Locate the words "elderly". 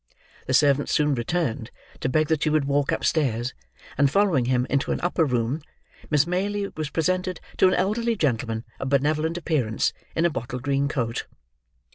7.75-8.15